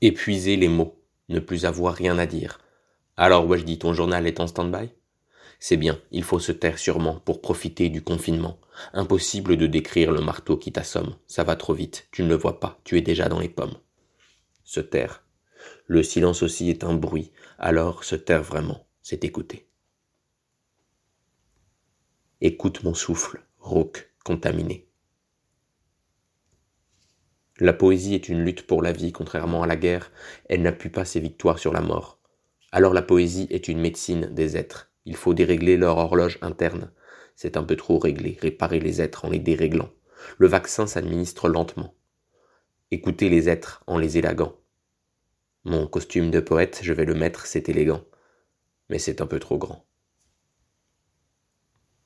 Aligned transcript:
Épuiser 0.00 0.56
les 0.56 0.68
mots, 0.68 1.02
ne 1.28 1.40
plus 1.40 1.64
avoir 1.64 1.92
rien 1.92 2.18
à 2.18 2.26
dire. 2.26 2.60
Alors, 3.16 3.56
je 3.56 3.64
dis 3.64 3.80
ton 3.80 3.94
journal 3.94 4.28
est 4.28 4.38
en 4.38 4.46
stand-by? 4.46 4.90
C'est 5.58 5.76
bien, 5.76 6.00
il 6.12 6.22
faut 6.22 6.38
se 6.38 6.52
taire 6.52 6.78
sûrement 6.78 7.18
pour 7.18 7.40
profiter 7.40 7.88
du 7.88 8.00
confinement. 8.00 8.60
Impossible 8.92 9.56
de 9.56 9.66
décrire 9.66 10.12
le 10.12 10.20
marteau 10.20 10.56
qui 10.56 10.70
t'assomme. 10.70 11.16
Ça 11.26 11.42
va 11.42 11.56
trop 11.56 11.74
vite, 11.74 12.06
tu 12.12 12.22
ne 12.22 12.28
le 12.28 12.36
vois 12.36 12.60
pas, 12.60 12.80
tu 12.84 12.96
es 12.96 13.00
déjà 13.00 13.28
dans 13.28 13.40
les 13.40 13.48
pommes. 13.48 13.74
Se 14.62 14.78
taire. 14.78 15.24
Le 15.86 16.04
silence 16.04 16.44
aussi 16.44 16.70
est 16.70 16.84
un 16.84 16.94
bruit, 16.94 17.32
alors 17.58 18.04
se 18.04 18.14
taire 18.14 18.44
vraiment, 18.44 18.86
c'est 19.02 19.24
écouter. 19.24 19.68
Écoute 22.40 22.84
mon 22.84 22.94
souffle, 22.94 23.42
rauque, 23.58 24.12
contaminé. 24.22 24.87
La 27.60 27.72
poésie 27.72 28.14
est 28.14 28.28
une 28.28 28.44
lutte 28.44 28.68
pour 28.68 28.82
la 28.82 28.92
vie, 28.92 29.10
contrairement 29.10 29.64
à 29.64 29.66
la 29.66 29.74
guerre, 29.74 30.12
elle 30.48 30.62
n'appuie 30.62 30.90
pas 30.90 31.04
ses 31.04 31.18
victoires 31.18 31.58
sur 31.58 31.72
la 31.72 31.80
mort. 31.80 32.20
Alors 32.70 32.94
la 32.94 33.02
poésie 33.02 33.48
est 33.50 33.66
une 33.66 33.80
médecine 33.80 34.26
des 34.32 34.56
êtres. 34.56 34.92
Il 35.06 35.16
faut 35.16 35.34
dérégler 35.34 35.76
leur 35.76 35.96
horloge 35.96 36.38
interne. 36.40 36.92
C'est 37.34 37.56
un 37.56 37.64
peu 37.64 37.74
trop 37.74 37.98
réglé, 37.98 38.38
réparer 38.40 38.78
les 38.78 39.00
êtres 39.02 39.24
en 39.24 39.30
les 39.30 39.40
déréglant. 39.40 39.90
Le 40.38 40.46
vaccin 40.46 40.86
s'administre 40.86 41.48
lentement. 41.48 41.94
Écoutez 42.92 43.28
les 43.28 43.48
êtres 43.48 43.82
en 43.88 43.98
les 43.98 44.18
élagant. 44.18 44.54
Mon 45.64 45.88
costume 45.88 46.30
de 46.30 46.38
poète, 46.38 46.80
je 46.84 46.92
vais 46.92 47.04
le 47.04 47.14
mettre, 47.14 47.46
c'est 47.46 47.68
élégant. 47.68 48.04
Mais 48.88 49.00
c'est 49.00 49.20
un 49.20 49.26
peu 49.26 49.40
trop 49.40 49.58
grand. 49.58 49.84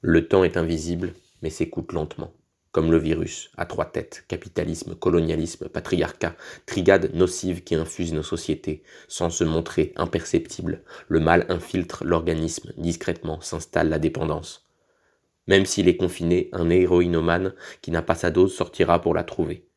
Le 0.00 0.26
temps 0.28 0.44
est 0.44 0.56
invisible, 0.56 1.12
mais 1.42 1.50
s'écoute 1.50 1.92
lentement 1.92 2.32
comme 2.72 2.90
le 2.90 2.96
virus, 2.96 3.50
à 3.58 3.66
trois 3.66 3.84
têtes, 3.84 4.24
capitalisme, 4.28 4.94
colonialisme, 4.94 5.68
patriarcat, 5.68 6.34
trigade 6.64 7.14
nocive 7.14 7.62
qui 7.62 7.74
infuse 7.74 8.14
nos 8.14 8.22
sociétés, 8.22 8.82
sans 9.08 9.28
se 9.28 9.44
montrer 9.44 9.92
imperceptible, 9.96 10.82
le 11.06 11.20
mal 11.20 11.44
infiltre 11.50 12.02
l'organisme, 12.02 12.72
discrètement 12.78 13.42
s'installe 13.42 13.90
la 13.90 13.98
dépendance. 13.98 14.66
Même 15.48 15.66
s'il 15.66 15.86
est 15.86 15.98
confiné, 15.98 16.48
un 16.52 16.70
héroïnomane 16.70 17.52
qui 17.82 17.90
n'a 17.90 18.00
pas 18.00 18.14
sa 18.14 18.30
dose 18.30 18.54
sortira 18.54 19.02
pour 19.02 19.14
la 19.14 19.24
trouver. 19.24 19.68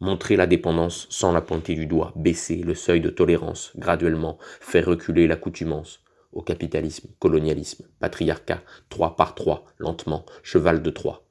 Montrer 0.00 0.34
la 0.34 0.48
dépendance 0.48 1.06
sans 1.10 1.30
la 1.30 1.42
pointer 1.42 1.76
du 1.76 1.86
doigt, 1.86 2.12
baisser 2.16 2.56
le 2.56 2.74
seuil 2.74 3.00
de 3.00 3.10
tolérance, 3.10 3.70
graduellement, 3.76 4.38
faire 4.60 4.86
reculer 4.86 5.28
l'accoutumance, 5.28 6.00
au 6.32 6.42
capitalisme, 6.42 7.08
colonialisme, 7.20 7.86
patriarcat, 8.00 8.62
trois 8.88 9.14
par 9.14 9.36
trois, 9.36 9.64
lentement, 9.78 10.26
cheval 10.42 10.82
de 10.82 10.90
Troie 10.90 11.24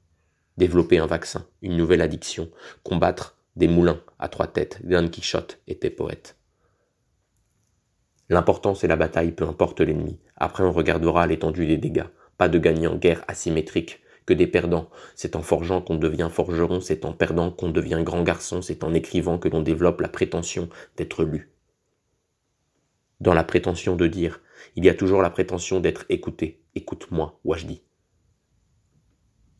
développer 0.56 0.98
un 0.98 1.06
vaccin, 1.06 1.46
une 1.62 1.76
nouvelle 1.76 2.02
addiction, 2.02 2.50
combattre 2.82 3.36
des 3.56 3.68
moulins 3.68 4.00
à 4.18 4.28
trois 4.28 4.46
têtes, 4.46 4.80
Don 4.84 5.08
Quichotte 5.08 5.60
était 5.66 5.90
poète. 5.90 6.36
L'important 8.28 8.74
c'est 8.74 8.88
la 8.88 8.96
bataille, 8.96 9.32
peu 9.32 9.46
importe 9.46 9.80
l'ennemi. 9.80 10.18
Après 10.36 10.64
on 10.64 10.72
regardera 10.72 11.26
l'étendue 11.26 11.66
des 11.66 11.76
dégâts. 11.76 12.06
Pas 12.38 12.48
de 12.48 12.58
gagnants, 12.58 12.96
guerre 12.96 13.24
asymétrique, 13.28 14.00
que 14.26 14.34
des 14.34 14.46
perdants. 14.46 14.88
C'est 15.14 15.36
en 15.36 15.42
forgeant 15.42 15.80
qu'on 15.80 15.96
devient 15.96 16.28
forgeron, 16.30 16.80
c'est 16.80 17.04
en 17.04 17.12
perdant 17.12 17.50
qu'on 17.50 17.70
devient 17.70 18.00
grand 18.04 18.22
garçon, 18.22 18.62
c'est 18.62 18.84
en 18.84 18.94
écrivant 18.94 19.38
que 19.38 19.48
l'on 19.48 19.62
développe 19.62 20.00
la 20.00 20.08
prétention 20.08 20.68
d'être 20.96 21.24
lu. 21.24 21.50
Dans 23.20 23.34
la 23.34 23.44
prétention 23.44 23.96
de 23.96 24.06
dire, 24.06 24.40
il 24.76 24.84
y 24.84 24.88
a 24.88 24.94
toujours 24.94 25.22
la 25.22 25.30
prétention 25.30 25.80
d'être 25.80 26.04
écouté. 26.08 26.62
Écoute-moi, 26.74 27.38
Wajdi. 27.44 27.82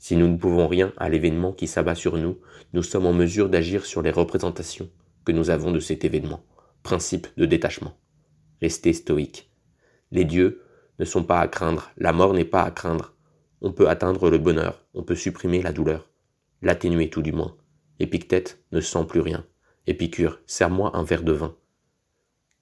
Si 0.03 0.17
nous 0.17 0.27
ne 0.27 0.37
pouvons 0.37 0.67
rien 0.67 0.93
à 0.97 1.09
l'événement 1.09 1.53
qui 1.53 1.69
s'abat 1.69 1.95
sur 1.95 2.17
nous, 2.17 2.41
nous 2.73 2.83
sommes 2.83 3.07
en 3.07 3.13
mesure 3.13 3.49
d'agir 3.49 3.87
sur 3.87 4.03
les 4.03 4.11
représentations 4.11 4.91
que 5.25 5.31
nous 5.31 5.49
avons 5.49 5.71
de 5.71 5.79
cet 5.79 6.05
événement. 6.05 6.45
Principe 6.83 7.29
de 7.37 7.47
détachement. 7.47 7.97
Restez 8.61 8.95
stoïque. 8.95 9.53
Les 10.11 10.25
dieux 10.25 10.61
ne 10.99 11.05
sont 11.05 11.23
pas 11.23 11.39
à 11.39 11.47
craindre, 11.47 11.93
la 11.97 12.13
mort 12.13 12.35
n'est 12.35 12.45
pas 12.45 12.65
à 12.65 12.73
craindre. 12.73 13.15
On 13.61 13.71
peut 13.71 13.89
atteindre 13.89 14.29
le 14.29 14.39
bonheur, 14.39 14.85
on 14.93 15.05
peut 15.05 15.15
supprimer 15.15 15.63
la 15.63 15.71
douleur, 15.71 16.11
l'atténuer 16.63 17.09
tout 17.09 17.23
du 17.23 17.31
moins. 17.31 17.57
Épictète 18.01 18.61
ne 18.73 18.81
sent 18.81 19.05
plus 19.09 19.21
rien. 19.21 19.47
Épicure, 19.87 20.41
serre-moi 20.49 20.97
un 20.97 21.05
verre 21.05 21.23
de 21.23 21.31
vin. 21.31 21.55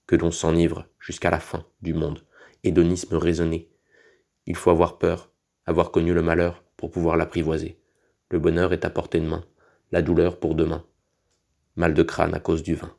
Que 0.07 0.17
l'on 0.17 0.31
s'enivre 0.31 0.85
jusqu'à 0.99 1.31
la 1.31 1.41
fin 1.41 1.65
du 1.81 1.95
monde. 1.95 2.23
Hédonisme 2.65 3.17
raisonné. 3.17 3.71
Il 4.45 4.57
faut 4.57 4.71
avoir 4.71 4.99
peur, 4.99 5.33
avoir 5.65 5.91
connu 5.91 6.13
le 6.13 6.21
malheur, 6.21 6.63
pour 6.81 6.91
pouvoir 6.91 7.19
l'apprivoiser. 7.19 7.79
Le 8.31 8.39
bonheur 8.39 8.73
est 8.73 8.87
à 8.87 8.91
portée 8.91 9.21
de 9.21 9.27
main, 9.27 9.45
la 9.93 10.01
douleur 10.01 10.41
pour 10.41 10.55
demain. 10.55 10.83
Mal 11.77 11.93
de 11.93 12.03
crâne 12.03 12.33
à 12.33 12.41
cause 12.41 12.63
du 12.63 12.75
vin. 12.75 12.91